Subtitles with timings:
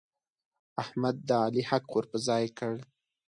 [0.83, 2.73] احمد د علي حق ور پر ځای کړ.